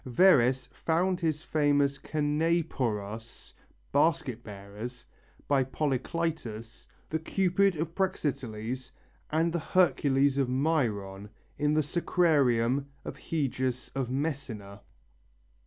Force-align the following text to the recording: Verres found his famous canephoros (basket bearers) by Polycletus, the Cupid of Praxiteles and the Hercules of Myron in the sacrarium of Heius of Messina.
Verres 0.07 0.65
found 0.73 1.19
his 1.19 1.43
famous 1.43 1.99
canephoros 1.99 3.53
(basket 3.91 4.43
bearers) 4.43 5.05
by 5.47 5.63
Polycletus, 5.63 6.87
the 7.07 7.19
Cupid 7.19 7.75
of 7.75 7.93
Praxiteles 7.93 8.89
and 9.29 9.53
the 9.53 9.59
Hercules 9.59 10.39
of 10.39 10.49
Myron 10.49 11.29
in 11.59 11.75
the 11.75 11.83
sacrarium 11.83 12.87
of 13.05 13.15
Heius 13.15 13.91
of 13.93 14.09
Messina. 14.09 14.81